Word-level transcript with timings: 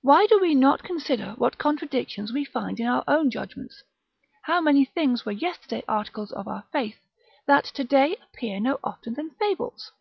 Why 0.00 0.26
do 0.28 0.38
we 0.40 0.54
not 0.54 0.82
consider 0.82 1.34
what 1.36 1.58
contradictions 1.58 2.32
we 2.32 2.42
find 2.42 2.80
in 2.80 2.86
our 2.86 3.04
own 3.06 3.28
judgments; 3.28 3.82
how 4.44 4.62
many 4.62 4.86
things 4.86 5.26
were 5.26 5.32
yesterday 5.32 5.84
articles 5.86 6.32
of 6.32 6.48
our 6.48 6.64
faith, 6.72 6.98
that 7.46 7.66
to 7.66 7.84
day 7.84 8.16
appear 8.22 8.60
no 8.60 8.78
other 8.82 9.10
than 9.10 9.32
fables? 9.32 9.92